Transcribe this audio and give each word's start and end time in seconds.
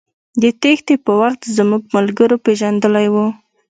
د 0.41 0.43
تېښتې 0.61 0.95
په 1.05 1.11
وخت 1.21 1.41
زموږ 1.57 1.81
ملګرو 1.95 2.35
پېژندلى 2.45 3.07
و. 3.13 3.15